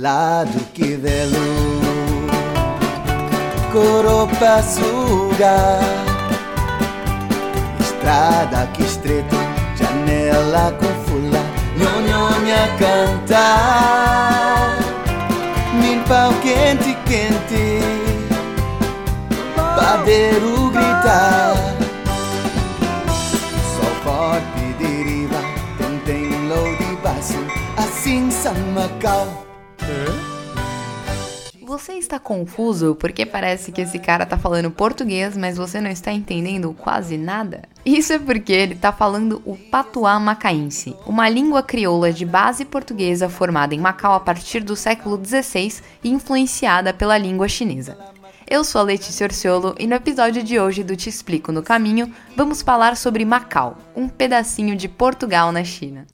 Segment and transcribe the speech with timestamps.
[0.00, 1.36] gelado que velo
[3.70, 5.78] Coropa suga
[7.78, 9.36] Estrada que estreita
[9.76, 11.42] Janela com fula
[11.76, 14.78] Nhonhonha cantar.
[15.74, 17.80] Min pau quente quente
[19.54, 21.54] Padeiro gritar.
[23.74, 25.40] Sol forte deriva
[25.76, 27.44] Tentem low de baixo
[27.76, 29.49] Assim São Macau
[31.80, 36.12] Você está confuso porque parece que esse cara tá falando português, mas você não está
[36.12, 37.62] entendendo quase nada?
[37.86, 43.30] Isso é porque ele tá falando o patuá macaense, uma língua crioula de base portuguesa
[43.30, 47.96] formada em Macau a partir do século XVI e influenciada pela língua chinesa.
[48.46, 52.12] Eu sou a Letícia Orciolo e no episódio de hoje do Te Explico no Caminho,
[52.36, 56.06] vamos falar sobre Macau, um pedacinho de Portugal na China.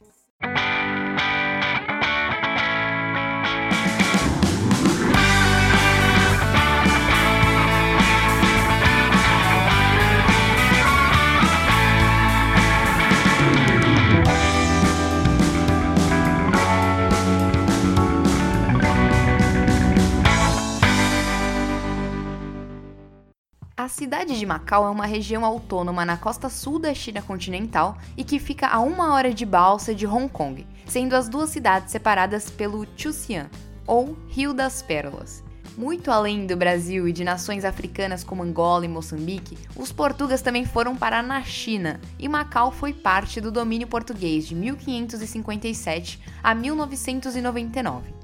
[23.86, 28.24] A cidade de Macau é uma região autônoma na costa sul da China continental e
[28.24, 32.50] que fica a uma hora de balsa de Hong Kong, sendo as duas cidades separadas
[32.50, 33.48] pelo Chuxian,
[33.86, 35.40] ou Rio das Pérolas.
[35.78, 40.64] Muito além do Brasil e de nações africanas como Angola e Moçambique, os portugueses também
[40.64, 48.16] foram parar na China, e Macau foi parte do domínio português de 1557 a 1999.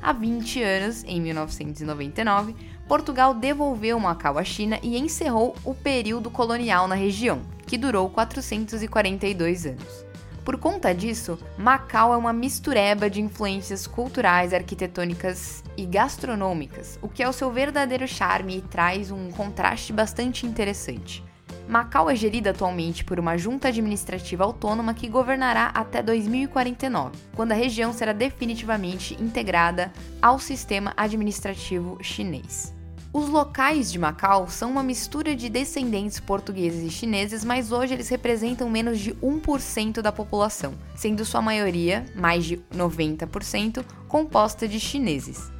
[0.00, 2.54] Há 20 anos, em 1999,
[2.88, 9.66] Portugal devolveu Macau à China e encerrou o período colonial na região, que durou 442
[9.66, 10.06] anos.
[10.42, 17.22] Por conta disso, Macau é uma mistureba de influências culturais, arquitetônicas e gastronômicas, o que
[17.22, 21.22] é o seu verdadeiro charme e traz um contraste bastante interessante.
[21.68, 27.54] Macau é gerida atualmente por uma junta administrativa autônoma que governará até 2049, quando a
[27.54, 29.92] região será definitivamente integrada
[30.22, 32.77] ao sistema administrativo chinês.
[33.10, 38.08] Os locais de Macau são uma mistura de descendentes portugueses e chineses, mas hoje eles
[38.10, 45.50] representam menos de 1% da população, sendo sua maioria, mais de 90%, composta de chineses.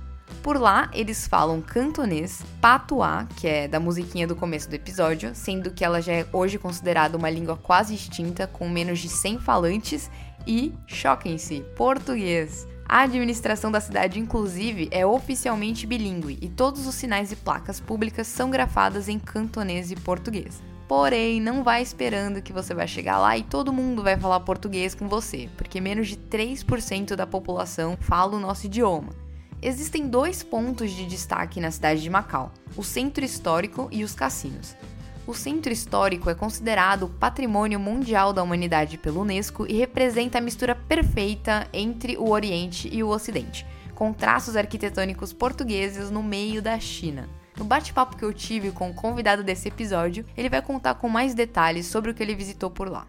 [0.43, 5.71] Por lá, eles falam cantonês, patuá, que é da musiquinha do começo do episódio, sendo
[5.71, 10.11] que ela já é hoje considerada uma língua quase extinta, com menos de 100 falantes,
[10.47, 12.67] e, choquem-se, português.
[12.91, 18.27] A administração da cidade, inclusive, é oficialmente bilíngue e todos os sinais e placas públicas
[18.27, 20.63] são grafadas em cantonês e português.
[20.89, 24.95] Porém, não vai esperando que você vai chegar lá e todo mundo vai falar português
[24.95, 29.13] com você, porque menos de 3% da população fala o nosso idioma.
[29.61, 34.75] Existem dois pontos de destaque na cidade de Macau: o centro histórico e os cassinos.
[35.29, 40.75] O centro histórico é considerado Patrimônio Mundial da Humanidade pela Unesco e representa a mistura
[40.75, 47.29] perfeita entre o Oriente e o Ocidente, com traços arquitetônicos portugueses no meio da China.
[47.59, 51.35] No bate-papo que eu tive com o convidado desse episódio, ele vai contar com mais
[51.35, 53.07] detalhes sobre o que ele visitou por lá.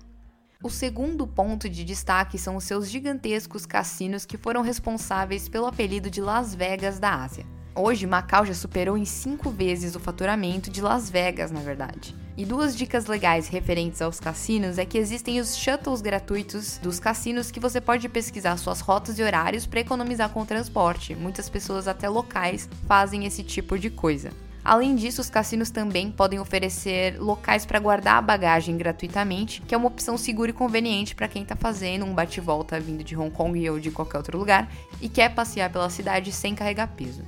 [0.62, 6.10] O segundo ponto de destaque são os seus gigantescos cassinos que foram responsáveis pelo apelido
[6.10, 7.46] de Las Vegas da Ásia.
[7.76, 12.16] Hoje, Macau já superou em cinco vezes o faturamento de Las Vegas, na verdade.
[12.36, 17.52] E duas dicas legais referentes aos cassinos é que existem os shuttles gratuitos dos cassinos
[17.52, 21.16] que você pode pesquisar suas rotas e horários para economizar com o transporte.
[21.16, 24.32] Muitas pessoas, até locais, fazem esse tipo de coisa.
[24.64, 29.78] Além disso, os cassinos também podem oferecer locais para guardar a bagagem gratuitamente, que é
[29.78, 33.70] uma opção segura e conveniente para quem está fazendo um bate-volta vindo de Hong Kong
[33.70, 34.70] ou de qualquer outro lugar
[35.02, 37.24] e quer passear pela cidade sem carregar peso.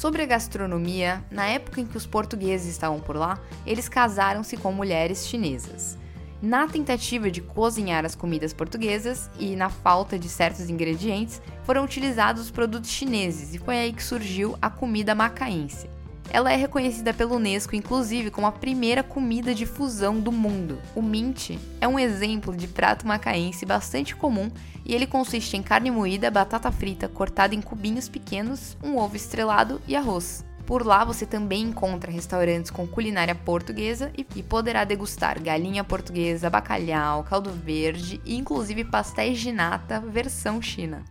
[0.00, 4.72] Sobre a gastronomia, na época em que os portugueses estavam por lá, eles casaram-se com
[4.72, 5.98] mulheres chinesas.
[6.40, 12.50] Na tentativa de cozinhar as comidas portuguesas e na falta de certos ingredientes, foram utilizados
[12.50, 15.90] produtos chineses e foi aí que surgiu a comida macaense.
[16.32, 20.78] Ela é reconhecida pela Unesco, inclusive, como a primeira comida de fusão do mundo.
[20.94, 24.48] O mint é um exemplo de prato macaense bastante comum
[24.86, 29.80] e ele consiste em carne moída, batata frita cortada em cubinhos pequenos, um ovo estrelado
[29.88, 30.44] e arroz.
[30.64, 37.24] Por lá você também encontra restaurantes com culinária portuguesa e, poderá degustar galinha portuguesa, bacalhau,
[37.24, 41.02] caldo verde e inclusive pastéis de nata versão China.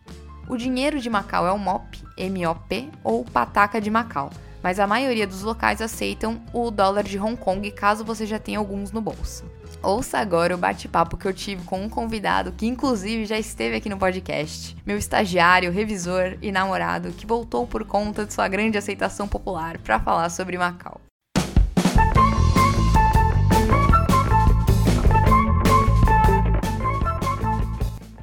[0.47, 4.29] O dinheiro de Macau é o MOP, M-O-P ou pataca de Macau
[4.61, 8.59] mas a maioria dos locais aceitam o dólar de Hong Kong caso você já tenha
[8.59, 9.45] alguns no bolso.
[9.81, 13.87] Ouça agora o bate-papo que eu tive com um convidado que, inclusive, já esteve aqui
[13.87, 14.75] no podcast.
[14.85, 19.99] Meu estagiário, revisor e namorado que voltou por conta de sua grande aceitação popular para
[19.99, 20.99] falar sobre Macau.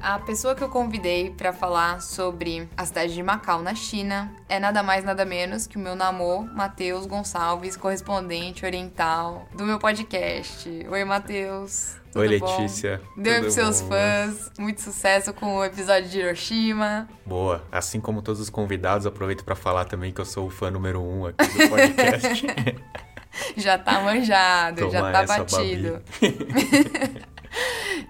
[0.07, 4.57] A pessoa que eu convidei para falar sobre a cidade de Macau, na China, é
[4.57, 10.69] nada mais nada menos que o meu namor, Matheus Gonçalves, correspondente oriental do meu podcast.
[10.89, 11.97] Oi, Matheus.
[12.15, 13.01] Oi, Letícia.
[13.17, 13.89] Deu pros seus bom?
[13.89, 14.49] fãs.
[14.57, 17.09] Muito sucesso com o episódio de Hiroshima.
[17.25, 17.61] Boa.
[17.69, 21.01] Assim como todos os convidados, aproveito para falar também que eu sou o fã número
[21.01, 22.47] um aqui do podcast.
[23.57, 26.01] Já tá manjado, já Toma tá essa, batido.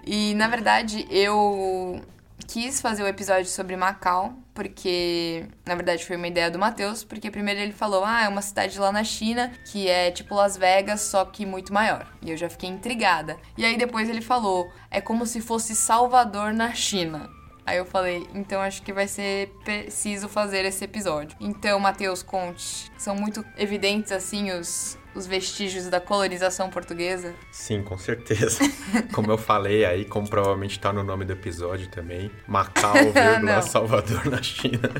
[0.06, 2.02] E na verdade eu
[2.46, 7.30] quis fazer o episódio sobre Macau, porque na verdade foi uma ideia do Matheus, porque
[7.30, 11.02] primeiro ele falou: "Ah, é uma cidade lá na China que é tipo Las Vegas,
[11.02, 12.06] só que muito maior".
[12.22, 13.36] E eu já fiquei intrigada.
[13.56, 17.37] E aí depois ele falou: "É como se fosse Salvador na China".
[17.68, 21.36] Aí eu falei, então acho que vai ser preciso fazer esse episódio.
[21.38, 22.90] Então, Matheus, conte.
[22.96, 27.34] São muito evidentes, assim, os, os vestígios da colonização portuguesa?
[27.52, 28.60] Sim, com certeza.
[29.12, 34.24] Como eu falei aí, como provavelmente tá no nome do episódio também, Macau, vírgula, Salvador
[34.24, 34.90] na China.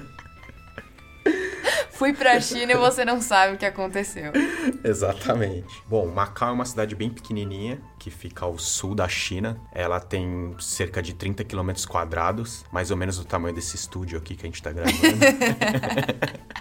[1.99, 4.31] Fui pra China e você não sabe o que aconteceu.
[4.85, 5.83] Exatamente.
[5.89, 9.61] Bom, Macau é uma cidade bem pequenininha que fica ao sul da China.
[9.75, 14.37] Ela tem cerca de 30 quilômetros quadrados, mais ou menos o tamanho desse estúdio aqui
[14.37, 14.97] que a gente tá gravando.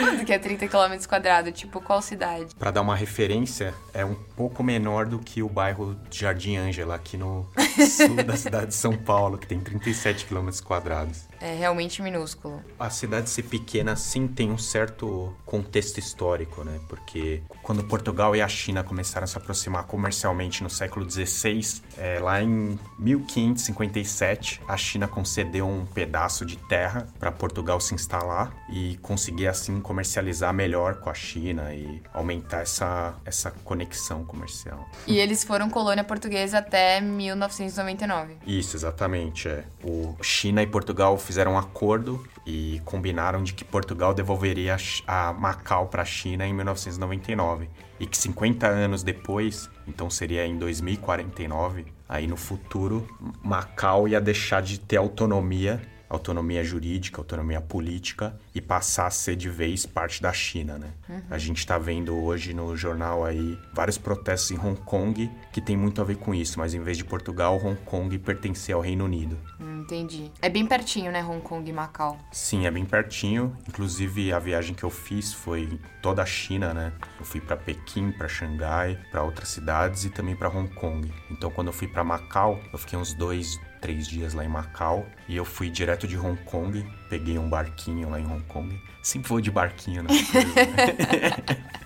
[0.00, 1.52] Quanto que é 30 km quadrados?
[1.52, 2.54] Tipo, qual cidade?
[2.54, 7.16] Para dar uma referência, é um pouco menor do que o bairro Jardim Ângela, aqui
[7.16, 7.48] no
[7.90, 11.26] sul da cidade de São Paulo, que tem 37 quilômetros quadrados.
[11.40, 12.62] É realmente minúsculo.
[12.78, 16.80] A cidade ser pequena, sim, tem um certo contexto histórico, né?
[16.88, 22.18] Porque quando Portugal e a China começaram a se aproximar comercialmente no século XVI, é,
[22.18, 28.96] lá em 1557, a China concedeu um pedaço de terra para Portugal se instalar e
[29.02, 34.88] conseguir, assim, comercializar melhor com a China e aumentar essa, essa conexão comercial.
[35.06, 38.36] E eles foram colônia portuguesa até 1999.
[38.46, 39.48] Isso, exatamente.
[39.48, 39.64] É.
[39.84, 44.76] O China e Portugal fizeram um acordo e combinaram de que Portugal devolveria
[45.06, 47.68] a Macau para a China em 1999
[47.98, 53.06] e que 50 anos depois, então seria em 2049, aí no futuro,
[53.42, 59.50] Macau ia deixar de ter autonomia, autonomia jurídica, autonomia política e passar a ser de
[59.50, 60.92] vez parte da China, né?
[61.28, 65.76] A gente está vendo hoje no jornal aí vários protestos em Hong Kong que tem
[65.76, 69.04] muito a ver com isso, mas em vez de Portugal, Hong Kong pertencer ao Reino
[69.04, 69.36] Unido.
[69.60, 70.32] Hum, entendi.
[70.42, 71.24] É bem pertinho, né?
[71.24, 72.18] Hong Kong e Macau.
[72.32, 73.56] Sim, é bem pertinho.
[73.68, 76.92] Inclusive a viagem que eu fiz foi toda a China, né?
[77.18, 81.12] Eu fui para Pequim, para Xangai, para outras cidades e também para Hong Kong.
[81.30, 85.06] Então quando eu fui para Macau, eu fiquei uns dois, três dias lá em Macau
[85.28, 86.84] e eu fui direto de Hong Kong.
[87.08, 88.78] Peguei um barquinho lá em Hong Kong.
[89.02, 90.08] Sempre vou de barquinho, né?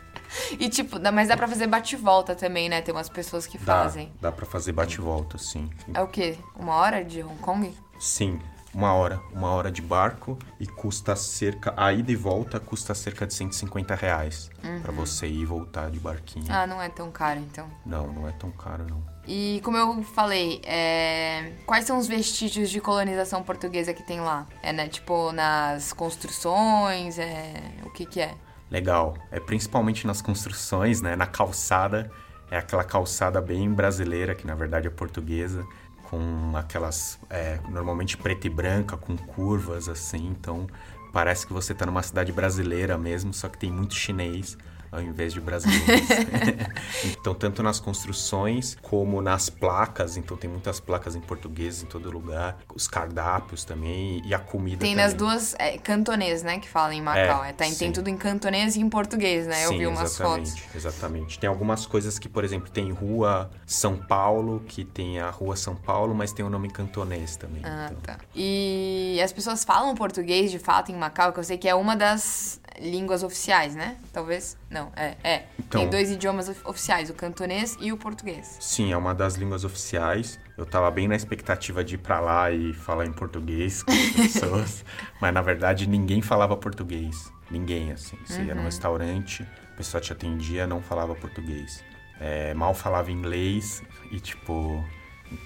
[0.59, 2.81] E tipo, mas dá pra fazer bate-volta também, né?
[2.81, 4.13] Tem umas pessoas que dá, fazem.
[4.21, 5.69] dá para fazer bate-volta, sim.
[5.93, 6.39] É o quê?
[6.55, 7.75] Uma hora de Hong Kong?
[8.01, 8.41] Sim,
[8.73, 9.21] uma hora.
[9.33, 11.75] Uma hora de barco e custa cerca.
[11.77, 14.51] A ida e volta custa cerca de 150 reais.
[14.83, 16.47] Pra você ir e voltar de barquinho.
[16.49, 17.69] Ah, não é tão caro, então.
[17.85, 19.03] Não, não é tão caro, não.
[19.27, 24.47] E como eu falei, é, quais são os vestígios de colonização portuguesa que tem lá?
[24.63, 27.53] É, né, tipo, nas construções, é...
[27.85, 28.35] o que que é?
[28.71, 29.15] Legal.
[29.31, 31.17] É principalmente nas construções, né?
[31.17, 32.11] Na calçada.
[32.51, 35.65] É aquela calçada bem brasileira, que na verdade é portuguesa.
[36.11, 37.19] Com aquelas.
[37.31, 40.27] é, normalmente preta e branca, com curvas assim.
[40.27, 40.67] Então
[41.13, 44.59] parece que você tá numa cidade brasileira mesmo, só que tem muito chinês
[44.91, 46.09] ao invés de brasileiros.
[47.19, 50.17] então, tanto nas construções como nas placas.
[50.17, 52.59] Então, tem muitas placas em português em todo lugar.
[52.75, 55.05] Os cardápios também e a comida Tem também.
[55.05, 57.45] nas duas, é, cantonês, né, que fala em Macau.
[57.45, 59.65] É, tá, tem tudo em cantonês e em português, né?
[59.65, 60.75] Eu Sim, vi umas exatamente, fotos.
[60.75, 61.39] Exatamente.
[61.39, 65.75] Tem algumas coisas que, por exemplo, tem Rua São Paulo, que tem a Rua São
[65.75, 67.63] Paulo, mas tem o nome cantonês também.
[67.65, 68.17] Ah, então.
[68.17, 68.19] tá.
[68.35, 71.97] E as pessoas falam português de fato em Macau, que eu sei que é uma
[71.97, 73.97] das línguas oficiais, né?
[74.13, 74.57] Talvez.
[74.71, 75.17] Não, é.
[75.23, 75.47] é.
[75.59, 78.57] Então- Tem dois idiomas of- oficiais, o cantonês e o português.
[78.61, 80.39] Sim, é uma das línguas oficiais.
[80.57, 84.11] Eu tava bem na expectativa de ir pra lá e falar em português com as
[84.17, 84.85] pessoas,
[85.21, 87.31] mas na verdade ninguém falava português.
[87.51, 88.17] Ninguém, assim.
[88.25, 91.83] Você ia num restaurante, a pessoa te atendia, não falava português.
[92.21, 93.83] É, mal falava inglês
[94.13, 94.85] e, tipo,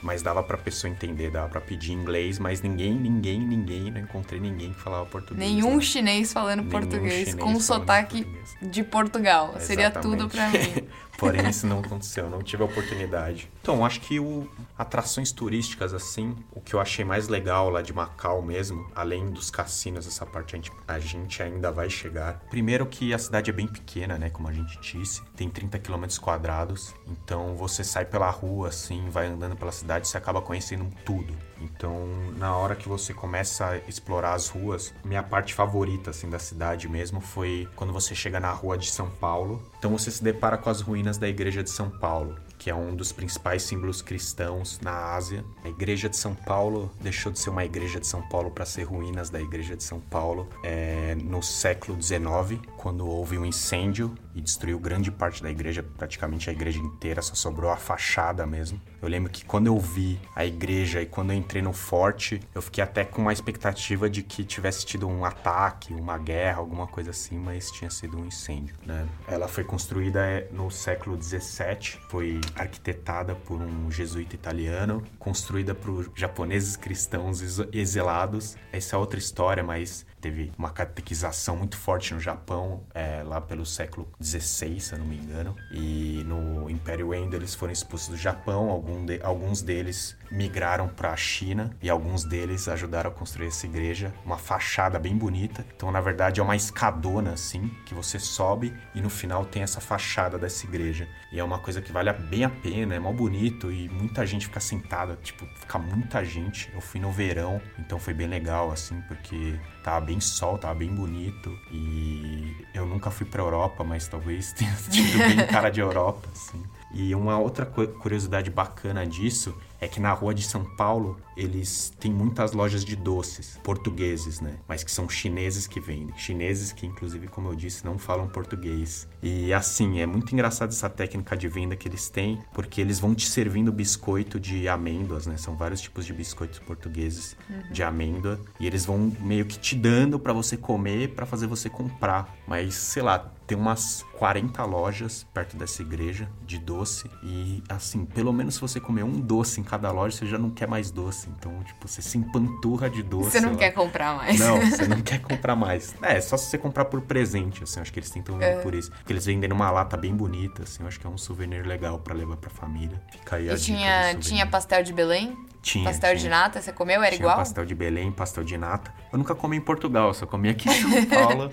[0.02, 4.40] mas dava pra pessoa entender, dava pra pedir inglês, mas ninguém, ninguém, ninguém, não encontrei
[4.40, 5.50] ninguém que falava português.
[5.50, 5.82] Nenhum né?
[5.82, 8.56] chinês falando Nenhum português chinês com falando sotaque português.
[8.62, 9.54] de Portugal.
[9.60, 10.58] Seria tudo pra mim.
[11.18, 13.50] Porém, isso não aconteceu, não tive a oportunidade.
[13.62, 17.92] Então, acho que o, atrações turísticas, assim, o que eu achei mais legal lá de
[17.92, 22.40] Macau mesmo, além dos cassinos, essa parte a gente, a gente ainda vai chegar.
[22.50, 26.18] Primeiro que a cidade é bem pequena, né, como a gente disse, tem 30 quilômetros
[26.18, 31.34] quadrados, então você sai pela rua, assim, vai andando pela cidade, você acaba conhecendo tudo.
[31.60, 32.06] Então,
[32.36, 36.88] na hora que você começa a explorar as ruas, minha parte favorita assim da cidade
[36.88, 39.62] mesmo foi quando você chega na rua de São Paulo.
[39.84, 42.96] Então você se depara com as ruínas da igreja de São Paulo, que é um
[42.96, 45.44] dos principais símbolos cristãos na Ásia.
[45.62, 48.84] A igreja de São Paulo deixou de ser uma igreja de São Paulo para ser
[48.84, 54.40] ruínas da igreja de São Paulo é, no século XIX, quando houve um incêndio e
[54.40, 58.80] destruiu grande parte da igreja, praticamente a igreja inteira, só sobrou a fachada mesmo.
[59.00, 62.62] Eu lembro que quando eu vi a igreja e quando eu entrei no forte, eu
[62.62, 67.10] fiquei até com uma expectativa de que tivesse tido um ataque, uma guerra, alguma coisa
[67.10, 69.06] assim, mas tinha sido um incêndio, né?
[69.28, 76.10] Ela foi construída é, no século XVII, foi arquitetada por um jesuíta italiano, construída por
[76.14, 78.56] japoneses cristãos ex- exilados.
[78.72, 83.66] Essa é outra história, mas teve uma catequização muito forte no Japão, é, lá pelo
[83.66, 85.54] século XVI, se eu não me engano.
[85.70, 91.12] E no Império Edo eles foram expulsos do Japão, algum de- alguns deles migraram para
[91.12, 95.64] a China e alguns deles ajudaram a construir essa igreja, uma fachada bem bonita.
[95.76, 99.80] Então, na verdade, é uma escadona assim que você sobe e no final tem essa
[99.80, 101.06] fachada dessa igreja.
[101.32, 104.46] E é uma coisa que vale bem a pena, é mó bonito e muita gente
[104.46, 106.70] fica sentada, tipo, fica muita gente.
[106.74, 110.88] Eu fui no verão, então foi bem legal assim, porque tava bem sol, tava bem
[110.88, 116.26] bonito e eu nunca fui pra Europa, mas talvez tenha tido bem cara de Europa,
[116.32, 116.60] assim.
[116.92, 121.92] E uma outra cu- curiosidade bacana disso é que na rua de São Paulo eles
[121.98, 124.56] têm muitas lojas de doces portugueses, né?
[124.68, 126.16] Mas que são chineses que vendem.
[126.16, 129.08] Chineses que, inclusive, como eu disse, não falam português.
[129.22, 133.14] E assim, é muito engraçado essa técnica de venda que eles têm, porque eles vão
[133.14, 135.36] te servindo biscoito de amêndoas, né?
[135.36, 137.36] São vários tipos de biscoitos portugueses
[137.70, 138.40] de amêndoa.
[138.60, 142.34] E eles vão meio que te dando pra você comer, pra fazer você comprar.
[142.46, 147.10] Mas, sei lá, tem umas 40 lojas perto dessa igreja de doce.
[147.22, 150.50] E, assim, pelo menos se você comer um doce em cada loja, você já não
[150.50, 151.28] quer mais doce.
[151.28, 153.32] Então, tipo, você se empanturra de doce.
[153.32, 153.58] Você não lá.
[153.58, 154.38] quer comprar mais.
[154.40, 155.94] Não, você não quer comprar mais.
[156.00, 157.80] É, só se você comprar por presente, assim.
[157.80, 158.60] Acho que eles tentam vender É.
[158.62, 158.90] por isso.
[158.92, 160.82] Porque eles vendem numa lata bem bonita, assim.
[160.82, 163.00] Eu acho que é um souvenir legal pra levar pra família.
[163.12, 165.36] Fica aí a E dica tinha, tinha pastel de Belém?
[165.60, 166.30] Tinha, pastel de tinha.
[166.30, 167.02] nata, você comeu?
[167.02, 167.36] Era Tinha igual?
[167.36, 168.92] pastel de Belém, pastel de nata.
[169.12, 171.50] Eu nunca comi em Portugal, só comi aqui em São Paulo.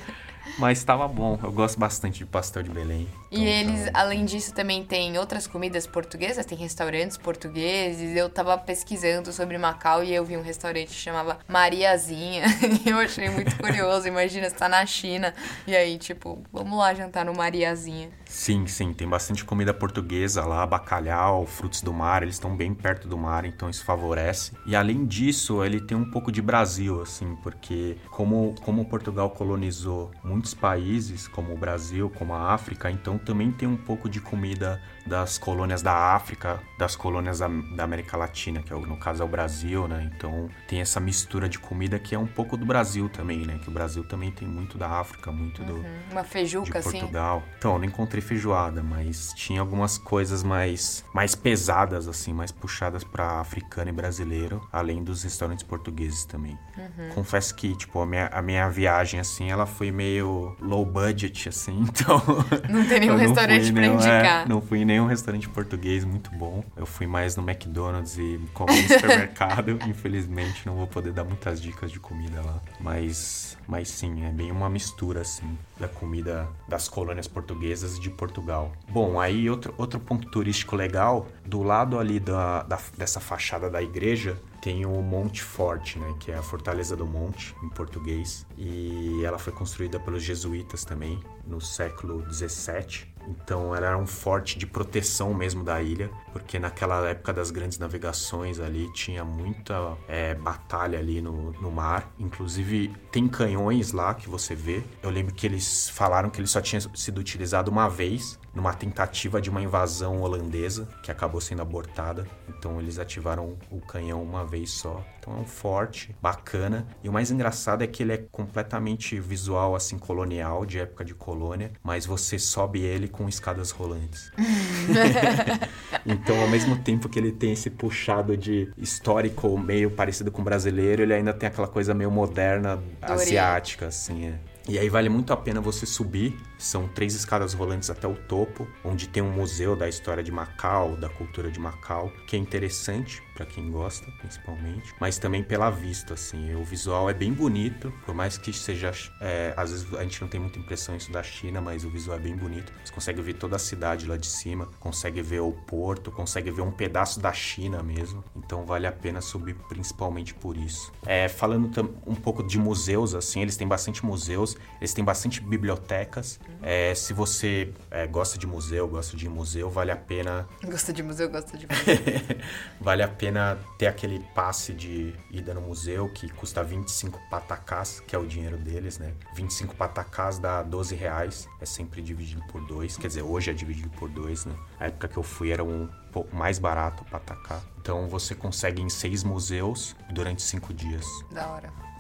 [0.58, 1.40] Mas estava bom.
[1.44, 3.08] Eu gosto bastante de pastel de Belém.
[3.32, 8.16] E Então, eles, tá- além disso, também tem outras comidas portuguesas, tem restaurantes portugueses.
[8.16, 12.44] Eu tava pesquisando sobre Macau e eu vi um restaurante que chamava Mariazinha.
[12.86, 14.08] E eu achei muito curioso.
[14.08, 15.34] Imagina, você tá na China
[15.66, 18.10] e aí, tipo, vamos lá jantar no Mariazinha.
[18.32, 23.06] Sim, sim, tem bastante comida portuguesa lá, bacalhau, frutos do mar, eles estão bem perto
[23.06, 24.54] do mar, então isso favorece.
[24.66, 30.12] E além disso, ele tem um pouco de Brasil, assim, porque como, como Portugal colonizou
[30.24, 34.82] muitos países, como o Brasil, como a África, então também tem um pouco de comida
[35.06, 39.26] das colônias da África, das colônias da, da América Latina, que é, no caso é
[39.26, 40.10] o Brasil, né?
[40.16, 43.60] Então tem essa mistura de comida que é um pouco do Brasil também, né?
[43.62, 47.00] Que o Brasil também tem muito da África, muito do, Uma de feijuca, assim.
[47.00, 47.44] Portugal.
[47.58, 53.04] Então, eu não encontrei feijoada, mas tinha algumas coisas mais, mais pesadas, assim, mais puxadas
[53.04, 56.58] pra africano e brasileiro, além dos restaurantes portugueses também.
[56.78, 57.10] Uhum.
[57.16, 61.80] Confesso que, tipo, a minha, a minha viagem, assim, ela foi meio low budget, assim,
[61.90, 62.22] então...
[62.70, 64.46] Não tem nenhum restaurante pra nenhum- indicar.
[64.46, 66.64] é, não fui em nenhum restaurante português muito bom.
[66.76, 69.80] Eu fui mais no McDonald's e comi no supermercado.
[69.88, 72.60] Infelizmente, não vou poder dar muitas dicas de comida lá.
[72.80, 78.10] Mas, mas sim, é bem uma mistura, assim, da comida das colônias portuguesas e de
[78.12, 78.72] Portugal.
[78.90, 83.82] Bom, aí outro, outro ponto turístico legal, do lado ali da, da- dessa fachada da
[83.82, 88.46] igreja, tem o Monte Forte, né, que é a Fortaleza do Monte, em português.
[88.58, 93.11] E ela foi construída pelos jesuítas também, no século 17.
[93.28, 98.60] Então era um forte de proteção mesmo da ilha, porque naquela época das grandes navegações
[98.60, 102.12] ali tinha muita é, batalha ali no, no mar.
[102.20, 104.84] Inclusive tem canhões lá que você vê.
[105.02, 109.42] Eu lembro que eles falaram que ele só tinha sido utilizado uma vez numa tentativa
[109.42, 112.28] de uma invasão holandesa que acabou sendo abortada.
[112.50, 115.04] Então eles ativaram o canhão uma vez só.
[115.20, 116.88] Então é um forte, bacana.
[117.04, 121.14] E o mais engraçado é que ele é completamente visual, assim, colonial, de época de
[121.14, 124.32] colônia, mas você sobe ele com escadas rolantes.
[126.06, 130.46] então, ao mesmo tempo que ele tem esse puxado de histórico meio parecido com o
[130.46, 134.52] brasileiro, ele ainda tem aquela coisa meio moderna, asiática, assim, é.
[134.68, 136.38] E aí vale muito a pena você subir.
[136.62, 140.96] São três escadas rolantes até o topo, onde tem um museu da história de Macau,
[140.96, 146.14] da cultura de Macau, que é interessante para quem gosta, principalmente, mas também pela vista,
[146.14, 146.54] assim.
[146.54, 148.92] O visual é bem bonito, por mais que seja.
[149.20, 152.18] É, às vezes a gente não tem muita impressão isso da China, mas o visual
[152.18, 152.72] é bem bonito.
[152.86, 156.62] Você consegue ver toda a cidade lá de cima, consegue ver o porto, consegue ver
[156.62, 158.24] um pedaço da China mesmo.
[158.36, 160.92] Então vale a pena subir principalmente por isso.
[161.06, 161.72] É, falando
[162.06, 166.40] um pouco de museus, assim, eles têm bastante museus, eles têm bastante bibliotecas.
[166.62, 170.48] É, se você é, gosta de museu, gosta de museu, vale a pena.
[170.64, 172.38] Gosta de museu, gosta de museu.
[172.80, 178.16] vale a pena ter aquele passe de ida no museu que custa 25 patacás, que
[178.16, 179.14] é o dinheiro deles, né?
[179.36, 182.98] 25 patacás dá 12 reais, é sempre dividido por dois.
[182.98, 184.56] Quer dizer, hoje é dividido por dois, né?
[184.80, 187.62] A época que eu fui era um pouco mais barato o patacá.
[187.80, 191.06] Então você consegue em seis museus durante cinco dias.
[191.32, 191.91] Da hora.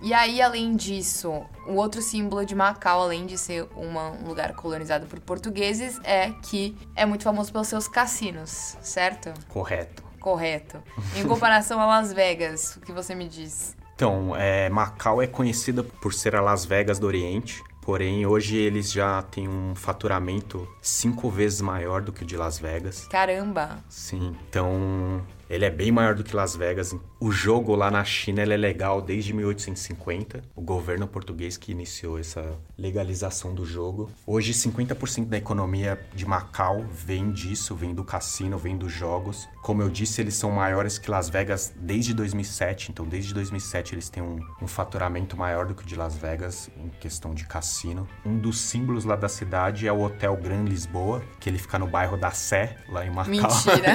[0.00, 4.52] E aí, além disso, o outro símbolo de Macau, além de ser uma, um lugar
[4.54, 9.32] colonizado por portugueses, é que é muito famoso pelos seus cassinos, certo?
[9.48, 10.78] Correto correto.
[11.16, 13.76] Em comparação a Las Vegas, o que você me diz?
[13.94, 17.62] Então, é, Macau é conhecida por ser a Las Vegas do Oriente.
[17.82, 22.58] Porém, hoje eles já têm um faturamento cinco vezes maior do que o de Las
[22.58, 23.06] Vegas.
[23.08, 23.80] Caramba!
[23.88, 25.20] Sim, então
[25.52, 26.96] ele é bem maior do que Las Vegas.
[27.20, 30.42] O jogo lá na China é legal desde 1850.
[30.56, 34.10] O governo português que iniciou essa legalização do jogo.
[34.26, 39.46] Hoje, 50% da economia de Macau vem disso, vem do cassino, vem dos jogos.
[39.62, 42.90] Como eu disse, eles são maiores que Las Vegas desde 2007.
[42.90, 46.70] Então, desde 2007, eles têm um, um faturamento maior do que o de Las Vegas
[46.78, 48.08] em questão de cassino.
[48.24, 51.86] Um dos símbolos lá da cidade é o Hotel Gran Lisboa, que ele fica no
[51.86, 53.30] bairro da Sé, lá em Macau.
[53.30, 53.92] Mentira!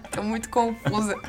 [0.10, 1.20] Tô muito confusa.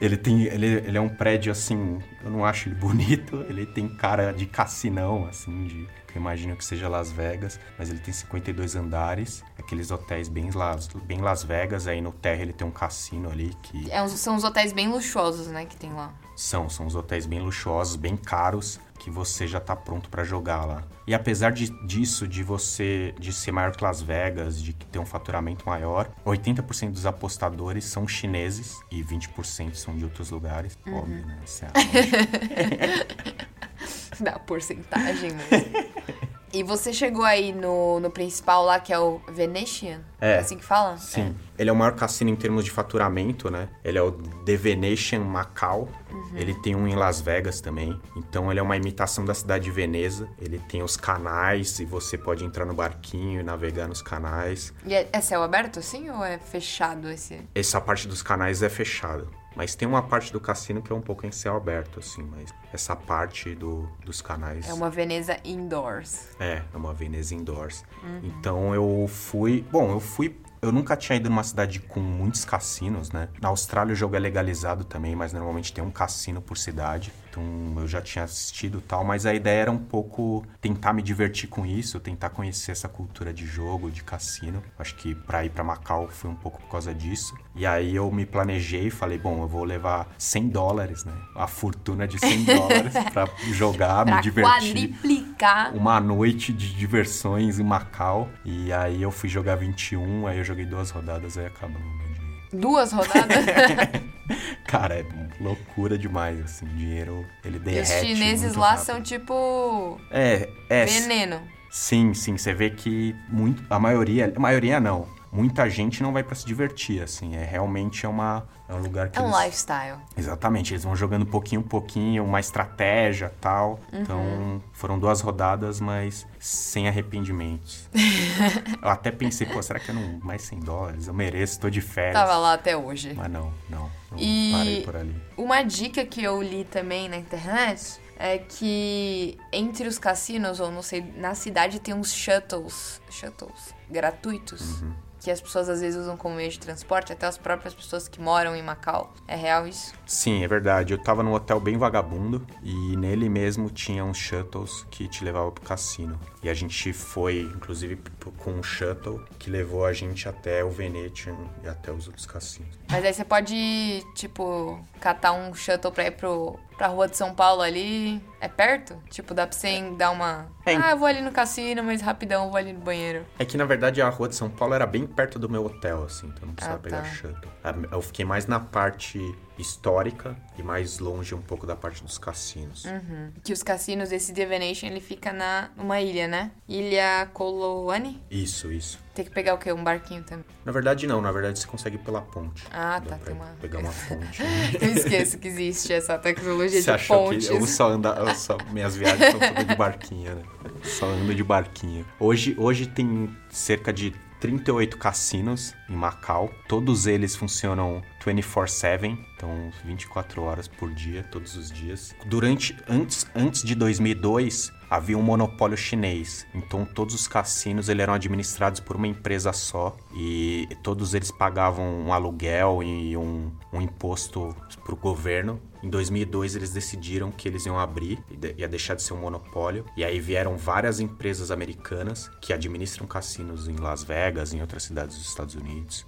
[0.00, 0.42] Ele tem.
[0.42, 1.98] Ele, ele é um prédio assim.
[2.22, 3.44] Eu não acho ele bonito.
[3.48, 5.88] Ele tem cara de cassinão, assim, de.
[6.14, 7.58] Eu imagino que seja Las Vegas.
[7.78, 9.42] Mas ele tem 52 andares.
[9.58, 11.88] Aqueles hotéis bem Las, bem Las Vegas.
[11.88, 13.90] Aí no térreo ele tem um cassino ali que.
[13.90, 16.12] É, são os hotéis bem luxuosos, né, que tem lá.
[16.36, 20.64] São, são os hotéis bem luxuosos, bem caros que você já está pronto para jogar
[20.64, 20.82] lá.
[21.06, 25.04] E apesar de, disso, de você de ser maior que Las Vegas, de ter um
[25.04, 30.78] faturamento maior, 80% dos apostadores são chineses e 20% são de outros lugares.
[30.86, 30.94] Uhum.
[30.94, 31.38] Óbvio, né?
[31.44, 31.66] Você
[34.24, 36.30] da porcentagem mesmo.
[36.54, 40.00] E você chegou aí no, no principal lá, que é o Venetian?
[40.20, 40.34] É.
[40.34, 40.96] é assim que fala?
[40.98, 41.34] Sim.
[41.58, 41.62] É.
[41.62, 43.68] Ele é o maior cassino em termos de faturamento, né?
[43.84, 45.88] Ele é o The Venetian Macau.
[46.10, 46.36] Uhum.
[46.36, 48.00] Ele tem um em Las Vegas também.
[48.16, 50.28] Então ele é uma imitação da cidade de Veneza.
[50.40, 54.72] Ele tem os canais e você pode entrar no barquinho e navegar nos canais.
[54.86, 57.40] E é, é céu aberto assim ou é fechado esse?
[57.52, 59.26] Essa parte dos canais é fechada.
[59.54, 62.52] Mas tem uma parte do cassino que é um pouco em céu aberto, assim, mas
[62.72, 64.68] essa parte do, dos canais.
[64.68, 66.28] É uma Veneza indoors.
[66.40, 67.84] É, é uma Veneza indoors.
[68.02, 68.20] Uhum.
[68.24, 69.64] Então eu fui.
[69.70, 73.28] Bom, eu fui eu nunca tinha ido numa cidade com muitos cassinos, né?
[73.38, 77.12] Na Austrália o jogo é legalizado também, mas normalmente tem um cassino por cidade.
[77.34, 81.48] Então eu já tinha assistido tal, mas a ideia era um pouco tentar me divertir
[81.48, 84.62] com isso, tentar conhecer essa cultura de jogo, de cassino.
[84.78, 87.36] Acho que para ir para Macau foi um pouco por causa disso.
[87.56, 91.12] E aí eu me planejei e falei, bom, eu vou levar 100 dólares, né?
[91.34, 94.52] A fortuna de 100 dólares para jogar, pra me divertir.
[94.52, 95.74] Quadriplicar.
[95.74, 98.28] Uma noite de diversões em Macau.
[98.44, 102.24] E aí eu fui jogar 21, aí eu joguei duas rodadas e acabou meu dinheiro.
[102.52, 103.44] Duas rodadas?
[104.68, 105.04] Cara, é
[105.40, 108.84] loucura demais, assim, o dinheiro, ele derrete E os chineses lá rápido.
[108.84, 110.00] são tipo...
[110.10, 110.86] É, é...
[110.86, 111.40] Veneno.
[111.70, 116.22] Sim, sim, você vê que muito, a maioria, a maioria não, muita gente não vai
[116.22, 117.34] para se divertir, assim.
[117.34, 119.18] É realmente é, uma, é um lugar que.
[119.18, 119.44] É um eles...
[119.44, 119.98] lifestyle.
[120.16, 120.72] Exatamente.
[120.72, 123.80] Eles vão jogando pouquinho pouquinho, uma estratégia tal.
[123.92, 124.00] Uhum.
[124.00, 127.88] Então, foram duas rodadas, mas sem arrependimentos.
[128.80, 130.20] eu até pensei, pô, será que eu não.
[130.20, 131.08] Mais 100 dólares?
[131.08, 132.14] Eu mereço, tô de férias.
[132.14, 133.12] Tava lá até hoje.
[133.14, 133.90] Mas não, não.
[134.12, 135.22] não e parei por ali.
[135.36, 140.82] Uma dica que eu li também na internet é que entre os cassinos, ou não
[140.82, 143.02] sei, na cidade tem uns shuttles.
[143.10, 144.80] Shuttles gratuitos.
[144.80, 148.06] Uhum que as pessoas às vezes usam como meio de transporte, até as próprias pessoas
[148.06, 149.10] que moram em Macau.
[149.26, 149.94] É real isso?
[150.04, 150.92] Sim, é verdade.
[150.92, 155.50] Eu tava num hotel bem vagabundo e nele mesmo tinha uns shuttles que te levavam
[155.50, 156.20] pro cassino.
[156.42, 157.98] E a gente foi, inclusive,
[158.36, 162.78] com um shuttle que levou a gente até o Venetian e até os outros cassinos.
[162.90, 167.34] Mas aí você pode, tipo, catar um shuttle pra ir pro, pra rua de São
[167.34, 168.22] Paulo ali.
[168.40, 168.96] É perto?
[169.10, 170.46] Tipo, dá pra você dar uma.
[170.66, 170.76] É.
[170.76, 173.24] Ah, eu vou ali no cassino, mas rapidão, vou ali no banheiro.
[173.38, 176.04] É que na verdade a rua de São Paulo era bem perto do meu hotel,
[176.04, 177.04] assim, então eu não precisava Ah, pegar tá.
[177.08, 177.50] shuttle.
[177.62, 179.18] Ah, Eu fiquei mais na parte
[179.58, 182.84] histórica e mais longe um pouco da parte dos cassinos.
[182.84, 183.30] Uhum.
[183.42, 186.50] Que os cassinos, esse Venetian, ele fica na, numa ilha, né?
[186.68, 188.20] Ilha Coloane.
[188.30, 188.98] Isso, isso.
[189.14, 189.72] Tem que pegar o quê?
[189.72, 190.44] Um barquinho também.
[190.64, 192.64] Na verdade não, na verdade você consegue pela ponte.
[192.72, 194.42] Ah, Dá tá, tem uma- pegar uma ponte.
[194.80, 197.48] Eu esqueço que existe essa tecnologia Você de achou pontes.
[197.48, 200.42] que eu só ando, eu só, minhas viagens são todas de barquinha, né?
[200.82, 202.04] Só ando de barquinha.
[202.18, 206.50] Hoje, hoje tem cerca de 38 cassinos em Macau.
[206.68, 212.14] Todos eles funcionam 24/7, então 24 horas por dia, todos os dias.
[212.26, 216.46] Durante antes, antes de 2002, havia um monopólio chinês.
[216.54, 222.12] Então todos os cassinos eram administrados por uma empresa só e todos eles pagavam um
[222.12, 225.60] aluguel e um, um imposto para o governo.
[225.84, 229.84] Em 2002 eles decidiram que eles iam abrir, e ia deixar de ser um monopólio.
[229.94, 235.18] E aí vieram várias empresas americanas que administram cassinos em Las Vegas, em outras cidades
[235.18, 236.06] dos Estados Unidos.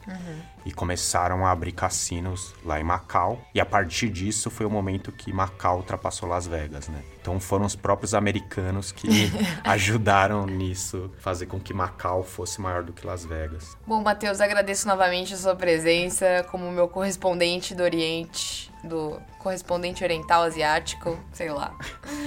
[0.64, 3.38] E começaram a abrir cassinos lá em Macau.
[3.54, 7.02] E a partir disso foi o momento que Macau ultrapassou Las Vegas, né?
[7.20, 9.30] Então foram os próprios americanos que
[9.62, 13.76] ajudaram nisso, fazer com que Macau fosse maior do que Las Vegas.
[13.86, 20.42] Bom, Matheus, agradeço novamente a sua presença como meu correspondente do Oriente, do correspondente oriental
[20.42, 21.76] asiático, sei lá.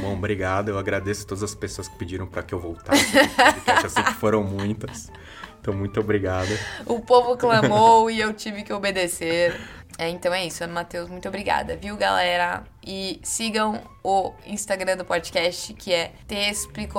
[0.02, 0.70] Bom, obrigado.
[0.70, 3.06] Eu agradeço todas as pessoas que pediram para que eu voltasse.
[3.36, 3.84] podcast.
[3.84, 5.12] Eu sei que foram muitas.
[5.60, 6.48] Então, muito obrigado.
[6.86, 9.60] O povo clamou e eu tive que obedecer.
[9.98, 12.64] É, então é isso, Ana Matheus, muito obrigada, viu, galera?
[12.82, 16.54] E sigam o Instagram do podcast, que é Te